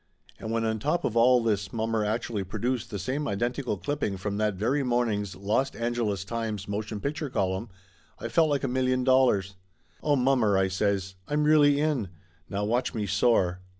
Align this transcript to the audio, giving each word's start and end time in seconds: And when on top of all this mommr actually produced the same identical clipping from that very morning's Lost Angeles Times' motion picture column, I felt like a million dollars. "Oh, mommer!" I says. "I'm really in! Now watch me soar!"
And 0.39 0.51
when 0.51 0.65
on 0.65 0.79
top 0.79 1.05
of 1.05 1.15
all 1.15 1.43
this 1.43 1.67
mommr 1.67 2.03
actually 2.03 2.43
produced 2.43 2.89
the 2.89 2.97
same 2.97 3.27
identical 3.27 3.77
clipping 3.77 4.17
from 4.17 4.37
that 4.37 4.55
very 4.55 4.81
morning's 4.81 5.35
Lost 5.35 5.75
Angeles 5.75 6.25
Times' 6.25 6.67
motion 6.67 6.99
picture 6.99 7.29
column, 7.29 7.69
I 8.17 8.27
felt 8.27 8.49
like 8.49 8.63
a 8.63 8.67
million 8.67 9.03
dollars. 9.03 9.53
"Oh, 10.01 10.15
mommer!" 10.15 10.57
I 10.57 10.69
says. 10.69 11.13
"I'm 11.27 11.43
really 11.43 11.79
in! 11.79 12.09
Now 12.49 12.63
watch 12.65 12.95
me 12.95 13.05
soar!" 13.05 13.59